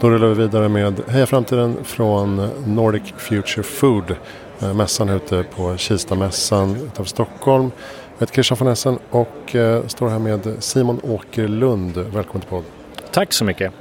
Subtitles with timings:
[0.00, 4.16] Då rullar vi vidare med Heja Framtiden från Nordic Future Food.
[4.60, 7.70] Eh, mässan ute på Kistamässan utanför Stockholm.
[8.18, 11.96] Jag heter Christian von Essen och eh, står här med Simon Åkerlund.
[11.96, 12.70] Välkommen till podden.
[13.12, 13.72] Tack så mycket.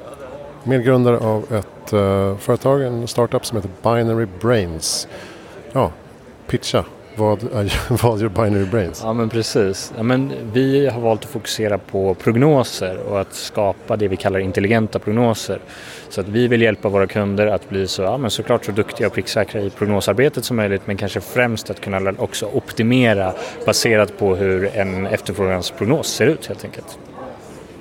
[0.63, 5.07] Medgrundare av ett uh, företag, en startup som heter Binary Brains.
[5.71, 5.91] Ja,
[6.47, 6.85] pitcha.
[7.19, 7.43] Vad,
[8.03, 9.01] vad gör Binary Brains?
[9.03, 9.93] Ja men precis.
[9.97, 14.39] Ja, men vi har valt att fokusera på prognoser och att skapa det vi kallar
[14.39, 15.59] intelligenta prognoser.
[16.09, 19.07] Så att vi vill hjälpa våra kunder att bli så, ja, men såklart så duktiga
[19.07, 23.33] och pricksäkra i prognosarbetet som möjligt men kanske främst att kunna också optimera
[23.65, 26.99] baserat på hur en efterfrågansprognos ser ut helt enkelt.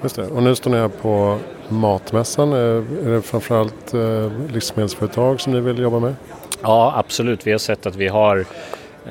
[0.03, 0.27] Just det.
[0.27, 2.53] Och nu står ni här på Matmässan.
[2.53, 6.15] Är det framförallt eh, livsmedelsföretag som ni vill jobba med?
[6.63, 7.47] Ja, absolut.
[7.47, 8.45] Vi har sett att vi har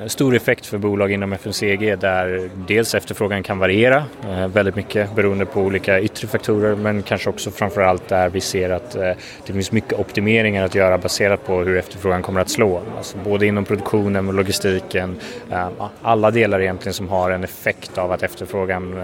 [0.06, 5.46] stor effekt för bolag inom FMCG där dels efterfrågan kan variera eh, väldigt mycket beroende
[5.46, 9.12] på olika yttre faktorer men kanske också framförallt där vi ser att eh,
[9.46, 12.82] det finns mycket optimeringar att göra baserat på hur efterfrågan kommer att slå.
[12.96, 15.16] Alltså både inom produktionen och logistiken,
[15.50, 15.68] eh,
[16.02, 18.94] alla delar egentligen som har en effekt av att efterfrågan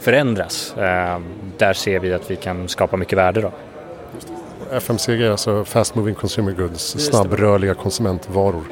[0.00, 0.74] förändras.
[1.56, 3.40] Där ser vi att vi kan skapa mycket värde.
[3.40, 3.52] Då.
[4.72, 8.64] FMCG, alltså Fast Moving Consumer Goods, snabbrörliga konsumentvaror.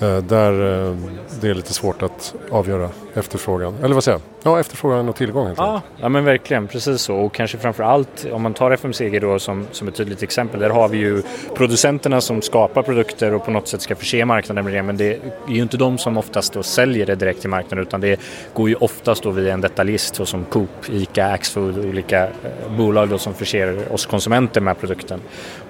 [0.00, 0.96] Eh, där eh,
[1.40, 3.74] det är lite svårt att avgöra efterfrågan.
[3.82, 4.39] Eller vad säger jag?
[4.42, 6.66] Ja, efterfrågan och tillgång helt ja, ja, men verkligen.
[6.66, 7.16] Precis så.
[7.16, 10.60] Och kanske framför allt om man tar FMCG då som, som ett tydligt exempel.
[10.60, 11.22] Där har vi ju
[11.54, 14.82] producenterna som skapar produkter och på något sätt ska förse marknaden med det.
[14.82, 15.12] Men det
[15.48, 18.20] är ju inte de som oftast då säljer det direkt till marknaden utan det
[18.54, 22.30] går ju oftast då via en detaljist som Coop, ICA, Axfood och olika eh,
[22.76, 25.20] bolag då som förser oss konsumenter med produkten.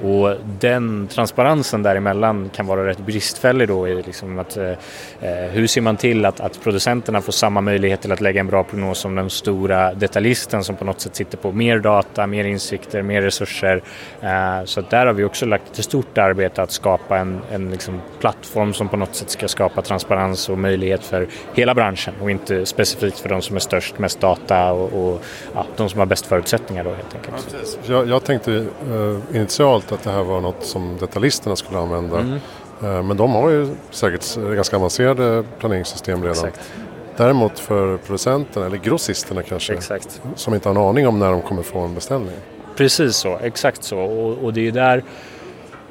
[0.03, 4.71] Och den transparensen däremellan kan vara rätt bristfällig då i liksom att eh,
[5.21, 8.47] eh hur ser man till att, att producenterna får samma möjlighet till att lägga en
[8.47, 12.45] bra prognos som den stora detaljisten som på något sätt sitter på mer data, mer
[12.45, 13.83] insikter, mer resurser.
[14.21, 18.01] Eh, så där har vi också lagt ett stort arbete att skapa en, en liksom
[18.21, 22.67] plattform som på något sätt ska skapa transparens och möjlighet för hela branschen och inte
[22.67, 25.23] specifikt för de som är störst, mest data och, och
[25.55, 27.57] ja, de som har bäst förutsättningar då helt enkelt.
[27.87, 32.19] Ja, jag, jag, tänkte uh, initialt att det här var något som detaljisterna skulle använda.
[32.19, 32.39] Mm.
[32.85, 36.49] Uh, men de har ju säkert ganska avancerade planeringssystem redan.
[36.49, 36.73] Exakt.
[37.21, 40.23] Däremot för producenterna, eller grossisterna kanske, exakt.
[40.35, 42.35] som inte har en aning om när de kommer få en beställning.
[42.77, 43.99] Precis så, exakt så.
[43.99, 45.03] Och, och det är där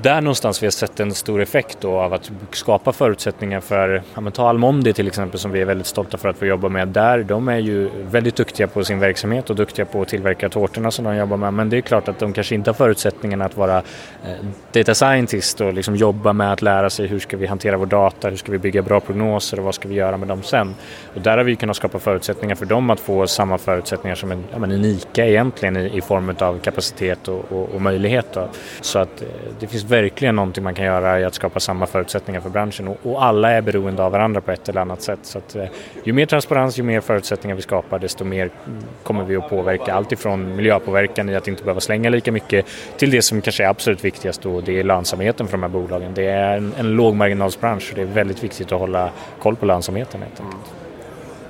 [0.01, 4.21] där någonstans vi har sett en stor effekt då av att skapa förutsättningar för, ja
[4.21, 6.87] men ta Almondi till exempel som vi är väldigt stolta för att få jobba med
[6.87, 7.23] där.
[7.23, 11.05] De är ju väldigt duktiga på sin verksamhet och duktiga på att tillverka tårtorna som
[11.05, 11.53] de jobbar med.
[11.53, 15.61] Men det är klart att de kanske inte har förutsättningarna att vara eh, data scientist
[15.61, 18.51] och liksom jobba med att lära sig hur ska vi hantera vår data, hur ska
[18.51, 20.75] vi bygga bra prognoser och vad ska vi göra med dem sen.
[21.15, 24.43] Och där har vi kunnat skapa förutsättningar för dem att få samma förutsättningar som en,
[24.51, 28.25] ja men en ICA egentligen i, i form av kapacitet och, och, och möjlighet.
[28.33, 28.47] Då.
[28.81, 29.27] Så att eh,
[29.59, 32.97] det finns verkligen någonting man kan göra i att skapa samma förutsättningar för branschen och,
[33.03, 35.19] och alla är beroende av varandra på ett eller annat sätt.
[35.21, 35.65] Så att, eh,
[36.03, 39.93] ju mer transparens, ju mer förutsättningar vi skapar desto mer mm, kommer vi att påverka
[39.93, 42.65] allt ifrån miljöpåverkan i att inte behöva slänga lika mycket
[42.97, 46.11] till det som kanske är absolut viktigast och det är lönsamheten för de här bolagen.
[46.13, 50.21] Det är en, en lågmarginalsbransch och det är väldigt viktigt att hålla koll på lönsamheten
[50.21, 50.73] helt enkelt.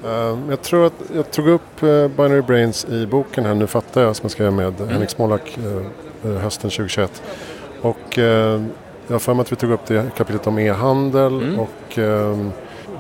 [0.04, 4.02] Eh, jag tror att jag tog upp eh, Binary Brains i boken här, Nu fattar
[4.02, 4.90] jag, som jag skrev med mm.
[4.90, 5.58] Henrik Smolak
[6.24, 7.22] eh, hösten 2021.
[7.82, 8.62] Och eh,
[9.08, 11.60] jag har för mig att vi tog upp det kapitlet om e-handel mm.
[11.60, 12.38] och eh,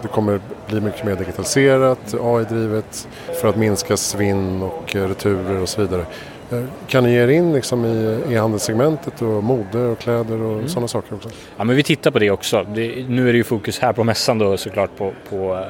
[0.01, 3.07] det kommer bli mycket mer digitaliserat, AI-drivet
[3.41, 6.05] för att minska svinn och eh, returer och så vidare.
[6.51, 10.67] Eh, kan ni ge er in liksom i e-handelssegmentet och mode och kläder och mm.
[10.69, 11.29] sådana saker också?
[11.57, 12.65] Ja men vi tittar på det också.
[12.75, 15.61] Det, nu är det ju fokus här på mässan då såklart på, på eh,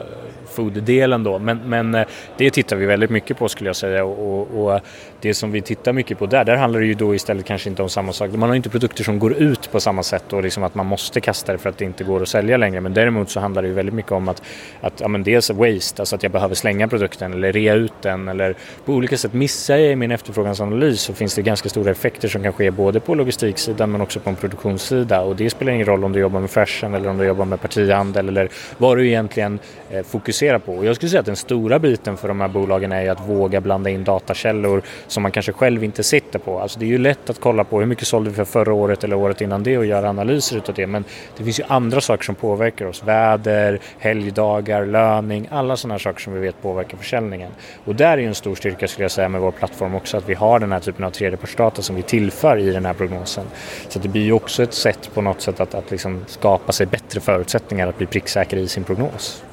[0.60, 1.40] food-delen då.
[1.40, 4.80] Men, men eh, det tittar vi väldigt mycket på skulle jag säga och, och, och,
[5.22, 7.84] det som vi tittar mycket på där, där handlar det ju då istället kanske inte
[7.84, 8.32] om samma sak.
[8.32, 11.22] Man har inte produkter som går ut på samma sätt och liksom att man måste
[11.22, 12.82] kasta det för att det inte går att sälja längre.
[12.82, 14.42] Men däremot så handlar det ju väldigt mycket om att,
[14.82, 18.28] att ja, men dels waste, alltså att jag behöver slänga produkten eller rea ut den
[18.28, 18.56] eller
[18.86, 22.44] på olika sätt missar jag i min efterfrågansanalys så finns det ganska stora effekter som
[22.44, 26.04] kan ske både på logistiksidan men också på en produktionssida och det spelar ingen roll
[26.04, 29.60] om du jobbar med fashion eller om du jobbar med partihandel eller vad du egentligen
[29.90, 30.74] eh, fokuserar på.
[30.74, 33.62] Och jag skulle säga att den stora biten för de här bolagen är att våga
[33.62, 36.60] blanda in datakällor som man kanske själv inte sitter på.
[36.60, 39.04] Alltså det är ju lätt att kolla på hur mycket sålde vi för förra året
[39.04, 40.88] eller året innan det och göra analyser utav det.
[40.88, 41.04] Men
[41.38, 43.04] det finns ju andra saker som påverkar oss.
[43.04, 47.52] Väder, helgdagar, löning, alla sådana saker som vi vet påverkar försäljningen.
[47.86, 50.30] Och där är ju en stor styrka skulle jag säga med vår plattform också att
[50.30, 53.46] vi har den här typen av tredjepartsdata som vi tillför i den här prognosen.
[53.90, 56.86] Så det blir ju också ett sätt på något sätt att, att liksom skapa sig
[56.86, 59.44] bättre förutsättningar att bli pricksäker i sin prognos.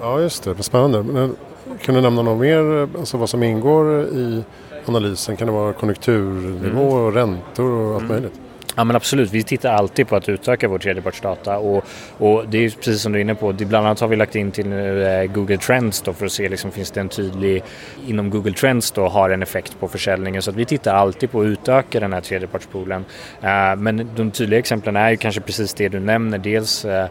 [0.00, 1.02] Ja just det, spännande.
[1.02, 1.36] Men,
[1.82, 4.44] kan du nämna något mer, alltså vad som ingår i
[4.86, 5.36] analysen?
[5.36, 8.40] Kan det vara konjunkturnivå och räntor och allt möjligt?
[8.78, 11.84] Ja men absolut, vi tittar alltid på att utöka vår tredjepartsdata och,
[12.18, 14.50] och det är precis som du är inne på, bland annat har vi lagt in
[14.50, 17.62] till eh, Google Trends då för att se liksom, finns det en tydlig,
[18.06, 20.42] inom Google Trends då har en effekt på försäljningen.
[20.42, 23.04] Så att vi tittar alltid på att utöka den här tredjepartspoolen.
[23.42, 27.08] Eh, men de tydliga exemplen är ju kanske precis det du nämner, dels eh,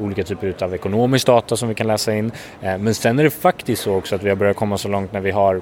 [0.00, 2.32] olika typer av ekonomisk data som vi kan läsa in.
[2.60, 5.20] Men sen är det faktiskt så också att vi har börjat komma så långt när
[5.20, 5.60] vi har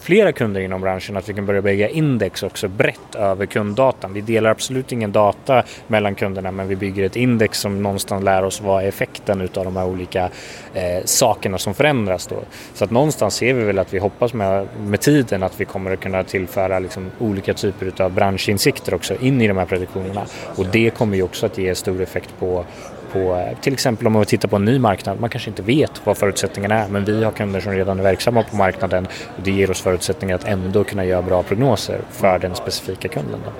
[0.00, 4.12] flera kunder inom branschen att vi kan börja bygga index också brett över kunddatan.
[4.12, 8.24] Vi delar delar absolut ingen data mellan kunderna men vi bygger ett index som någonstans
[8.24, 10.30] lär oss vad är effekten utav de här olika
[10.74, 12.36] eh, sakerna som förändras då.
[12.74, 15.92] Så att någonstans ser vi väl att vi hoppas med, med tiden att vi kommer
[15.92, 20.26] att kunna tillföra liksom olika typer utav branschinsikter också in i de här prediktionerna
[20.56, 22.64] och det kommer ju också att ge stor effekt på
[23.12, 26.00] på, eh, till exempel om man tittar på en ny marknad, man kanske inte vet
[26.04, 29.06] vad förutsättningarna är men vi har kunder som redan är verksamma på marknaden
[29.36, 33.40] och det ger oss förutsättningar att ändå kunna göra bra prognoser för den specifika kunden.
[33.44, 33.52] Då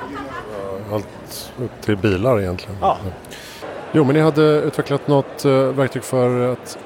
[0.93, 2.77] allt upp till bilar egentligen.
[2.81, 2.99] Ja.
[3.93, 6.79] Jo, men ni hade utvecklat något eh, verktyg för att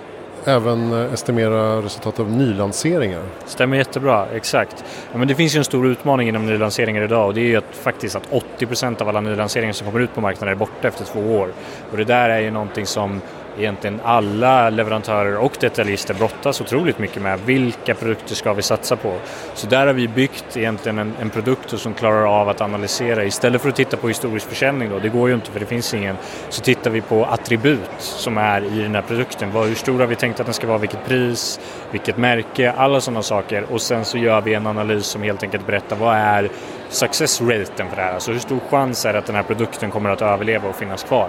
[0.45, 3.23] även eh, estimera resultat av nylanseringar.
[3.47, 4.85] Stämmer jättebra, exakt.
[5.13, 7.57] Ja, men det finns ju en stor utmaning inom nylanseringar idag och det är ju
[7.57, 11.05] att faktiskt att 80% av alla nylanseringar som kommer ut på marknaden är borta efter
[11.05, 11.49] två år.
[11.91, 13.21] Och det där är ju någonting som
[13.61, 17.41] egentligen alla leverantörer och detaljister brottas otroligt mycket med.
[17.41, 19.15] Vilka produkter ska vi satsa på?
[19.55, 23.25] Så där har vi byggt egentligen en, en produkt som klarar av att analysera.
[23.25, 25.95] Istället för att titta på historisk försäljning då, det går ju inte för det finns
[25.95, 26.17] ingen,
[26.49, 29.51] så tittar vi på attribut som är i den här produkten.
[29.53, 31.61] hur stor har vi tänkt att den ska vara, vilket pris,
[31.91, 33.65] vilket märke, alla sådana saker.
[33.71, 36.51] Och sen så gör vi en analys som helt enkelt berättar vad är
[36.89, 38.15] success raten för det här?
[38.15, 41.03] Alltså hur stor chans är det att den här produkten kommer att överleva och finnas
[41.03, 41.29] kvar?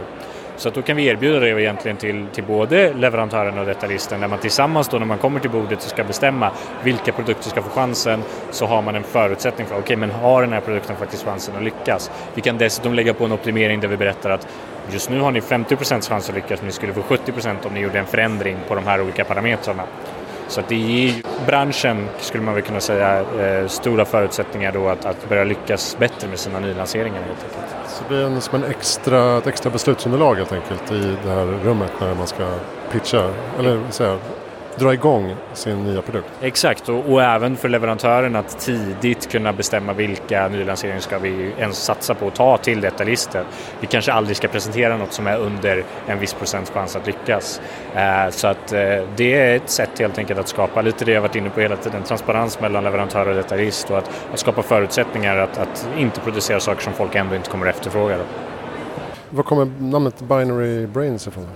[0.62, 4.28] Så att då kan vi erbjuda det egentligen till, till både leverantören och detaljisten där
[4.28, 6.52] man tillsammans då när man kommer till bordet och ska bestämma
[6.84, 10.42] vilka produkter ska få chansen så har man en förutsättning för okej okay, men har
[10.42, 12.12] den här produkten faktiskt chansen att lyckas.
[12.34, 14.48] Vi kan dessutom lägga på en optimering där vi berättar att
[14.92, 17.80] just nu har ni 50% chans att lyckas men ni skulle få 70% om ni
[17.80, 19.84] gjorde en förändring på de här olika parametrarna.
[20.52, 21.14] Så att det ger
[21.46, 26.28] branschen, skulle man väl kunna säga, eh, stora förutsättningar då att, att börja lyckas bättre
[26.28, 27.90] med sina nylanseringar helt enkelt.
[27.90, 31.46] Så det blir en, som en extra, ett extra beslutsunderlag helt enkelt i det här
[31.46, 32.48] rummet när man ska
[32.92, 34.18] pitcha, eller säga,
[34.76, 36.30] dra igång sin nya produkt.
[36.42, 41.84] Exakt, och, och, även för leverantören att tidigt kunna bestämma vilka nylanseringar ska vi ens
[41.84, 43.46] satsa på och ta till detta listet.
[43.80, 47.62] Vi kanske aldrig ska presentera något som är under en viss procents chans att lyckas.
[47.96, 48.80] Eh, så att eh,
[49.16, 51.76] det är ett sätt helt enkelt att skapa lite det jag varit inne på hela
[51.76, 56.60] tiden, transparens mellan leverantör och detaljist och att, att skapa förutsättningar att, att, inte producera
[56.60, 58.18] saker som folk ändå inte kommer att efterfråga.
[59.30, 61.48] Var kommer namnet Binary Brains ifrån?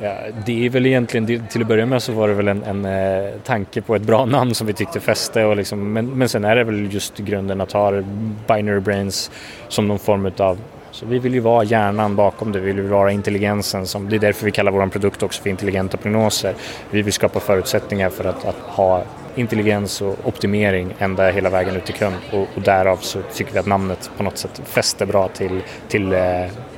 [0.00, 0.14] Ja,
[0.46, 3.30] det är väl egentligen, till att börja med så var det väl en, en eh,
[3.44, 6.56] tanke på ett bra namn som vi tyckte fäste och liksom, men, men sen är
[6.56, 8.02] det väl just grunden att ha
[8.46, 9.30] binary brains
[9.68, 10.58] som någon form av
[10.90, 13.86] så vi vill ju vara hjärnan bakom det, vi vill vara intelligensen.
[13.86, 16.54] Som, det är därför vi kallar vår produkt också för intelligenta prognoser.
[16.90, 19.02] Vi vill skapa förutsättningar för att, att ha
[19.34, 23.58] intelligens och optimering ända hela vägen ut till kund och, och därav så tycker vi
[23.58, 26.20] att namnet på något sätt fäster bra till, till eh,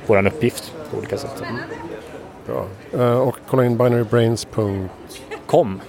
[0.05, 1.43] vår uppgift på olika sätt.
[2.51, 2.67] Bra.
[2.93, 5.81] Uh, och kolla in binarybrains.com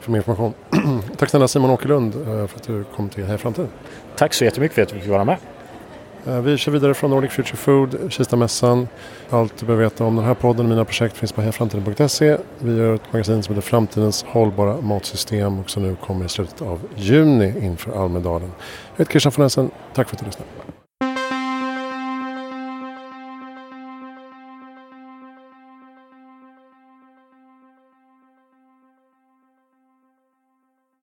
[0.00, 0.54] för mer information.
[1.16, 3.66] Tack snälla Simon Åkerlund uh, för att du kom till Heja Framtid.
[4.16, 5.36] Tack så jättemycket för att vi fick vara med.
[6.28, 8.88] Uh, vi kör vidare från Nordic Future Food, Kistamässan.
[9.30, 12.36] Allt du behöver veta om den här podden och mina projekt finns på hejaframtiden.se.
[12.58, 16.62] Vi gör ett magasin som heter Framtidens hållbara matsystem och som nu kommer i slutet
[16.62, 18.52] av juni inför Almedalen.
[18.96, 19.70] Jag heter Christian von Essen.
[19.94, 20.71] Tack för att du lyssnade.